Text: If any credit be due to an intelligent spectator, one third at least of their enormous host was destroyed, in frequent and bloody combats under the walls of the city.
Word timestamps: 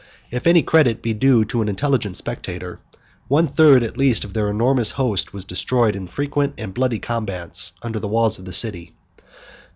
If 0.31 0.47
any 0.47 0.63
credit 0.63 1.03
be 1.03 1.13
due 1.13 1.45
to 1.45 1.61
an 1.61 1.69
intelligent 1.69 2.17
spectator, 2.17 2.79
one 3.27 3.45
third 3.45 3.83
at 3.83 3.99
least 3.99 4.25
of 4.25 4.33
their 4.33 4.49
enormous 4.49 4.89
host 4.89 5.31
was 5.31 5.45
destroyed, 5.45 5.95
in 5.95 6.07
frequent 6.07 6.55
and 6.57 6.73
bloody 6.73 6.97
combats 6.97 7.73
under 7.83 7.99
the 7.99 8.07
walls 8.07 8.39
of 8.39 8.45
the 8.45 8.51
city. 8.51 8.95